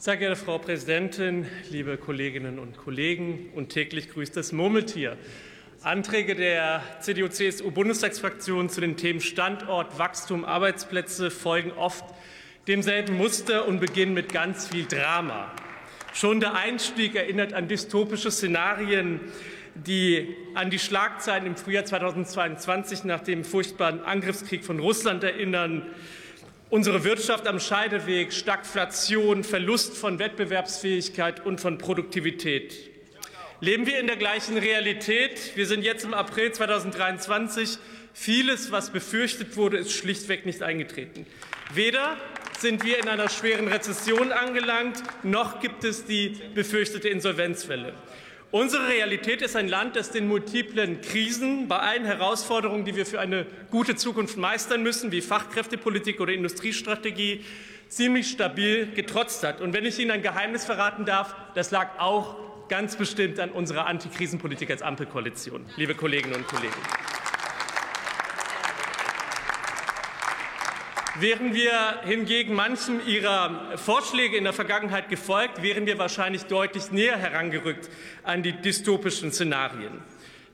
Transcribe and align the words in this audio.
Sehr 0.00 0.16
geehrte 0.16 0.36
Frau 0.36 0.58
Präsidentin, 0.58 1.48
liebe 1.70 1.96
Kolleginnen 1.96 2.60
und 2.60 2.76
Kollegen 2.76 3.50
und 3.56 3.70
täglich 3.70 4.08
grüßt 4.08 4.36
das 4.36 4.52
Murmeltier. 4.52 5.16
Anträge 5.82 6.36
der 6.36 6.84
CDU-CSU-Bundestagsfraktion 7.00 8.68
zu 8.68 8.80
den 8.80 8.96
Themen 8.96 9.20
Standort, 9.20 9.98
Wachstum, 9.98 10.44
Arbeitsplätze 10.44 11.32
folgen 11.32 11.72
oft 11.72 12.04
demselben 12.68 13.16
Muster 13.16 13.66
und 13.66 13.80
beginnen 13.80 14.14
mit 14.14 14.32
ganz 14.32 14.68
viel 14.68 14.86
Drama. 14.86 15.50
Schon 16.14 16.38
der 16.38 16.54
Einstieg 16.54 17.16
erinnert 17.16 17.52
an 17.52 17.66
dystopische 17.66 18.30
Szenarien, 18.30 19.18
die 19.74 20.32
an 20.54 20.70
die 20.70 20.78
Schlagzeilen 20.78 21.44
im 21.44 21.56
Frühjahr 21.56 21.84
2022 21.84 23.02
nach 23.02 23.24
dem 23.24 23.42
furchtbaren 23.42 24.00
Angriffskrieg 24.02 24.64
von 24.64 24.78
Russland 24.78 25.24
erinnern. 25.24 25.90
Unsere 26.70 27.02
Wirtschaft 27.02 27.46
am 27.46 27.60
Scheideweg, 27.60 28.30
Stagflation, 28.30 29.42
Verlust 29.42 29.96
von 29.96 30.18
Wettbewerbsfähigkeit 30.18 31.46
und 31.46 31.62
von 31.62 31.78
Produktivität. 31.78 32.90
Leben 33.60 33.86
wir 33.86 33.98
in 33.98 34.06
der 34.06 34.16
gleichen 34.16 34.58
Realität? 34.58 35.56
Wir 35.56 35.66
sind 35.66 35.82
jetzt 35.82 36.04
im 36.04 36.12
April 36.12 36.52
2023. 36.52 37.78
Vieles, 38.12 38.70
was 38.70 38.90
befürchtet 38.90 39.56
wurde, 39.56 39.78
ist 39.78 39.92
schlichtweg 39.92 40.44
nicht 40.44 40.62
eingetreten. 40.62 41.24
Weder 41.72 42.18
sind 42.58 42.84
wir 42.84 42.98
in 42.98 43.08
einer 43.08 43.30
schweren 43.30 43.68
Rezession 43.68 44.30
angelangt, 44.30 45.02
noch 45.22 45.60
gibt 45.60 45.84
es 45.84 46.04
die 46.04 46.36
befürchtete 46.54 47.08
Insolvenzwelle. 47.08 47.94
Unsere 48.50 48.88
Realität 48.88 49.42
ist 49.42 49.56
ein 49.56 49.68
Land, 49.68 49.94
das 49.94 50.10
den 50.10 50.26
multiplen 50.26 51.02
Krisen 51.02 51.68
bei 51.68 51.80
allen 51.80 52.06
Herausforderungen, 52.06 52.86
die 52.86 52.96
wir 52.96 53.04
für 53.04 53.20
eine 53.20 53.44
gute 53.70 53.94
Zukunft 53.94 54.38
meistern 54.38 54.82
müssen, 54.82 55.12
wie 55.12 55.20
Fachkräftepolitik 55.20 56.18
oder 56.18 56.32
Industriestrategie, 56.32 57.44
ziemlich 57.88 58.30
stabil 58.30 58.86
getrotzt 58.94 59.44
hat. 59.44 59.60
Und 59.60 59.74
wenn 59.74 59.84
ich 59.84 59.98
Ihnen 59.98 60.12
ein 60.12 60.22
Geheimnis 60.22 60.64
verraten 60.64 61.04
darf, 61.04 61.34
das 61.54 61.70
lag 61.72 61.98
auch 61.98 62.36
ganz 62.68 62.96
bestimmt 62.96 63.38
an 63.38 63.50
unserer 63.50 63.86
Antikrisenpolitik 63.86 64.70
als 64.70 64.80
Ampelkoalition, 64.80 65.66
liebe 65.76 65.94
Kolleginnen 65.94 66.34
und 66.34 66.46
Kollegen. 66.46 66.74
Wären 71.20 71.52
wir 71.52 72.02
hingegen 72.04 72.54
manchen 72.54 73.04
Ihrer 73.04 73.76
Vorschläge 73.76 74.36
in 74.36 74.44
der 74.44 74.52
Vergangenheit 74.52 75.08
gefolgt, 75.08 75.62
wären 75.62 75.84
wir 75.84 75.98
wahrscheinlich 75.98 76.44
deutlich 76.44 76.92
näher 76.92 77.16
herangerückt 77.16 77.90
an 78.22 78.44
die 78.44 78.52
dystopischen 78.52 79.32
Szenarien. 79.32 80.00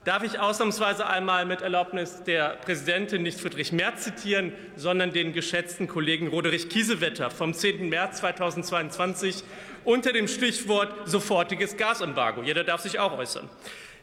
Darf 0.06 0.22
ich 0.22 0.38
ausnahmsweise 0.38 1.06
einmal 1.06 1.44
mit 1.44 1.60
Erlaubnis 1.60 2.22
der 2.22 2.56
Präsidentin 2.64 3.22
nicht 3.22 3.38
Friedrich 3.38 3.72
Merz 3.72 4.04
zitieren, 4.04 4.54
sondern 4.74 5.12
den 5.12 5.34
geschätzten 5.34 5.86
Kollegen 5.86 6.28
Roderich 6.28 6.70
Kiesewetter 6.70 7.30
vom 7.30 7.52
10. 7.52 7.90
März 7.90 8.20
2022 8.20 9.44
unter 9.84 10.14
dem 10.14 10.28
Stichwort 10.28 11.06
sofortiges 11.06 11.76
Gasembargo. 11.76 12.42
Jeder 12.42 12.64
darf 12.64 12.80
sich 12.80 12.98
auch 12.98 13.18
äußern. 13.18 13.50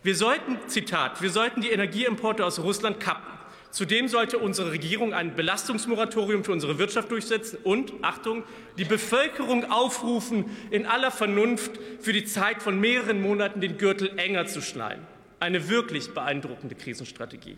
Wir 0.04 0.16
sollten, 0.16 0.60
Zitat, 0.68 1.24
wir 1.24 1.32
sollten 1.32 1.62
die 1.62 1.72
Energieimporte 1.72 2.46
aus 2.46 2.60
Russland 2.60 3.00
kappen. 3.00 3.42
Zudem 3.72 4.10
sollte 4.10 4.38
unsere 4.38 4.72
Regierung 4.72 5.14
ein 5.14 5.34
Belastungsmoratorium 5.34 6.44
für 6.44 6.52
unsere 6.52 6.78
Wirtschaft 6.78 7.10
durchsetzen 7.10 7.58
und, 7.64 7.94
Achtung, 8.02 8.44
die 8.78 8.84
Bevölkerung 8.84 9.72
aufrufen, 9.72 10.46
in 10.72 10.86
aller 10.86 11.10
Vernunft 11.10 11.72
für 12.02 12.12
die 12.12 12.26
Zeit 12.26 12.62
von 12.62 12.80
mehreren 12.80 13.22
Monaten 13.22 13.62
den 13.62 13.78
Gürtel 13.78 14.12
enger 14.18 14.46
zu 14.46 14.62
schneiden. 14.62 15.08
Eine 15.40 15.70
wirklich 15.70 16.14
beeindruckende 16.14 16.76
Krisenstrategie. 16.76 17.58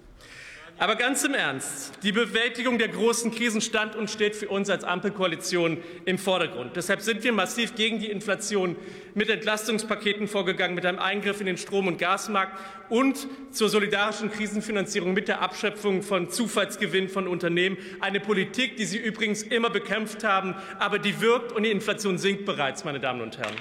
Aber 0.80 0.96
ganz 0.96 1.24
im 1.24 1.36
Ernst, 1.36 1.94
die 2.02 2.12
Bewältigung 2.12 2.80
der 2.80 2.88
großen 2.88 3.32
Krisen 3.32 3.62
stand 3.62 3.96
und 3.96 4.10
steht 4.10 4.36
für 4.36 4.50
uns 4.50 4.72
als 4.72 4.84
Ampelkoalition 4.84 5.78
im 6.06 6.18
Vordergrund. 6.18 6.76
Deshalb 6.76 7.02
sind 7.02 7.24
wir 7.24 7.32
massiv 7.32 7.76
gegen 7.76 8.00
die 8.00 8.10
Inflation 8.10 8.76
mit 9.14 9.30
Entlastungspaketen 9.30 10.28
vorgegangen, 10.28 10.74
mit 10.74 10.86
einem 10.86 10.98
Eingriff 10.98 11.40
in 11.40 11.46
den 11.46 11.58
Strom- 11.58 11.88
und 11.88 12.00
Gasmarkt 12.00 12.60
und 12.90 13.28
zur 13.52 13.70
solidarischen 13.70 14.32
Krisenfinanzierung 14.32 15.14
mit 15.14 15.28
der 15.28 15.42
Abschöpfung 15.42 16.02
von 16.02 16.32
Zufallsgewinn 16.32 17.08
von 17.08 17.28
Unternehmen. 17.28 17.78
Eine 18.00 18.20
Politik, 18.20 18.76
die 18.76 18.86
Sie 18.86 18.98
übrigens 18.98 19.44
immer 19.44 19.70
bekämpft 19.70 20.24
haben, 20.24 20.56
aber 20.80 20.98
die 20.98 21.22
wirkt 21.22 21.52
und 21.52 21.64
die 21.64 21.72
Inflation 21.72 22.18
sinkt 22.18 22.46
bereits, 22.46 22.84
meine 22.84 23.00
Damen 23.00 23.22
und 23.22 23.38
Herren. 23.38 23.56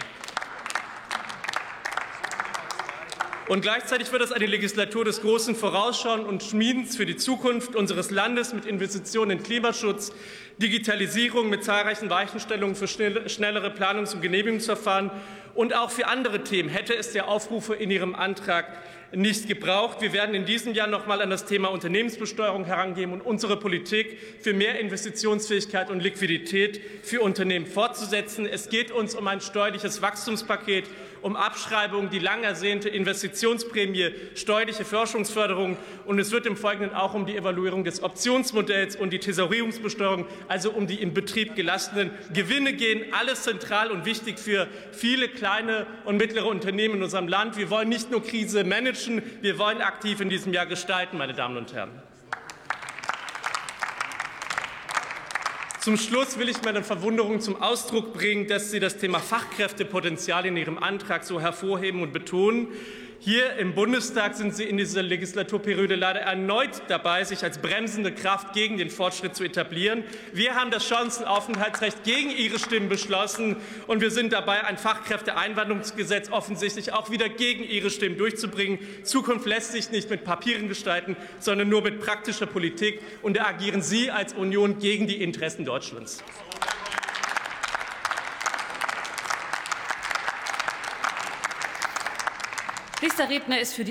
Und 3.48 3.60
gleichzeitig 3.62 4.12
wird 4.12 4.22
es 4.22 4.30
eine 4.30 4.46
Legislatur 4.46 5.04
des 5.04 5.20
großen 5.20 5.56
Vorausschauen 5.56 6.24
und 6.24 6.44
Schmiedens 6.44 6.96
für 6.96 7.06
die 7.06 7.16
Zukunft 7.16 7.74
unseres 7.74 8.10
Landes 8.10 8.52
mit 8.54 8.66
Investitionen 8.66 9.32
in 9.38 9.42
Klimaschutz, 9.42 10.12
Digitalisierung, 10.58 11.50
mit 11.50 11.64
zahlreichen 11.64 12.08
Weichenstellungen 12.08 12.76
für 12.76 12.86
schnellere 12.86 13.70
Planungs- 13.70 14.14
und 14.14 14.20
Genehmigungsverfahren 14.20 15.10
und 15.54 15.74
auch 15.74 15.90
für 15.90 16.06
andere 16.06 16.44
Themen. 16.44 16.68
Hätte 16.68 16.94
es 16.94 17.12
der 17.12 17.26
Aufrufe 17.26 17.74
in 17.74 17.90
Ihrem 17.90 18.14
Antrag 18.14 18.66
nicht 19.14 19.46
gebraucht. 19.46 20.00
Wir 20.00 20.12
werden 20.12 20.34
in 20.34 20.44
diesem 20.44 20.74
Jahr 20.74 20.86
noch 20.86 21.06
mal 21.06 21.20
an 21.20 21.30
das 21.30 21.44
Thema 21.44 21.68
Unternehmensbesteuerung 21.68 22.64
herangehen 22.64 23.12
und 23.12 23.20
unsere 23.20 23.58
Politik 23.58 24.18
für 24.40 24.54
mehr 24.54 24.80
Investitionsfähigkeit 24.80 25.90
und 25.90 26.00
Liquidität 26.00 26.80
für 27.02 27.20
Unternehmen 27.20 27.66
fortzusetzen. 27.66 28.46
Es 28.46 28.68
geht 28.68 28.90
uns 28.90 29.14
um 29.14 29.26
ein 29.28 29.40
steuerliches 29.40 30.02
Wachstumspaket 30.02 30.84
um 31.22 31.36
Abschreibung, 31.36 32.10
die 32.10 32.18
lang 32.18 32.42
ersehnte 32.42 32.88
Investitionsprämie, 32.88 34.10
steuerliche 34.34 34.84
Forschungsförderung 34.84 35.76
und 36.04 36.18
es 36.18 36.32
wird 36.32 36.46
im 36.46 36.56
Folgenden 36.56 36.94
auch 36.94 37.14
um 37.14 37.26
die 37.26 37.36
Evaluierung 37.36 37.84
des 37.84 38.02
Optionsmodells 38.02 38.96
und 38.96 39.12
die 39.12 39.20
Tesorierungsbesteuerung, 39.20 40.26
also 40.48 40.72
um 40.72 40.86
die 40.86 41.00
im 41.00 41.14
Betrieb 41.14 41.54
gelassenen 41.54 42.10
Gewinne 42.34 42.72
gehen. 42.72 43.04
Alles 43.12 43.42
zentral 43.42 43.90
und 43.90 44.04
wichtig 44.04 44.38
für 44.38 44.66
viele 44.90 45.28
kleine 45.28 45.86
und 46.04 46.16
mittlere 46.16 46.46
Unternehmen 46.46 46.96
in 46.96 47.02
unserem 47.04 47.28
Land. 47.28 47.56
Wir 47.56 47.70
wollen 47.70 47.88
nicht 47.88 48.10
nur 48.10 48.22
Krise 48.22 48.64
managen, 48.64 49.01
wir 49.08 49.58
wollen 49.58 49.80
aktiv 49.80 50.20
in 50.20 50.28
diesem 50.28 50.52
Jahr 50.52 50.66
gestalten, 50.66 51.18
meine 51.18 51.34
Damen 51.34 51.56
und 51.56 51.72
Herren. 51.72 51.90
Zum 55.80 55.96
Schluss 55.96 56.38
will 56.38 56.48
ich 56.48 56.62
meine 56.62 56.84
Verwunderung 56.84 57.40
zum 57.40 57.60
Ausdruck 57.60 58.12
bringen, 58.12 58.46
dass 58.46 58.70
Sie 58.70 58.78
das 58.78 58.98
Thema 58.98 59.18
Fachkräftepotenzial 59.18 60.46
in 60.46 60.56
Ihrem 60.56 60.78
Antrag 60.78 61.24
so 61.24 61.40
hervorheben 61.40 62.02
und 62.02 62.12
betonen. 62.12 62.68
Hier 63.24 63.54
im 63.54 63.76
Bundestag 63.76 64.34
sind 64.34 64.52
Sie 64.52 64.64
in 64.64 64.78
dieser 64.78 65.00
Legislaturperiode 65.00 65.94
leider 65.94 66.18
erneut 66.18 66.82
dabei, 66.88 67.22
sich 67.22 67.44
als 67.44 67.58
bremsende 67.58 68.10
Kraft 68.10 68.52
gegen 68.52 68.78
den 68.78 68.90
Fortschritt 68.90 69.36
zu 69.36 69.44
etablieren. 69.44 70.02
Wir 70.32 70.56
haben 70.56 70.72
das 70.72 70.88
Chancenaufenthaltsrecht 70.88 72.02
gegen 72.02 72.30
Ihre 72.30 72.58
Stimmen 72.58 72.88
beschlossen, 72.88 73.58
und 73.86 74.00
wir 74.00 74.10
sind 74.10 74.32
dabei, 74.32 74.64
ein 74.64 74.76
Fachkräfteeinwanderungsgesetz 74.76 76.32
offensichtlich 76.32 76.92
auch 76.94 77.12
wieder 77.12 77.28
gegen 77.28 77.62
Ihre 77.62 77.90
Stimmen 77.90 78.18
durchzubringen. 78.18 78.80
Zukunft 79.04 79.46
lässt 79.46 79.70
sich 79.70 79.92
nicht 79.92 80.10
mit 80.10 80.24
Papieren 80.24 80.66
gestalten, 80.66 81.16
sondern 81.38 81.68
nur 81.68 81.82
mit 81.82 82.00
praktischer 82.00 82.46
Politik. 82.46 83.00
Und 83.22 83.36
da 83.36 83.44
agieren 83.44 83.82
Sie 83.82 84.10
als 84.10 84.32
Union 84.32 84.80
gegen 84.80 85.06
die 85.06 85.22
Interessen 85.22 85.64
Deutschlands. 85.64 86.24
Nächster 93.02 93.28
Redner 93.28 93.58
ist 93.58 93.74
für 93.74 93.80
die 93.80 93.80